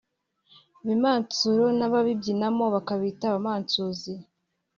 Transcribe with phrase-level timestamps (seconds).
[0.83, 4.13] Ibimansuro n’ababibyinamo bakabita abamansuzi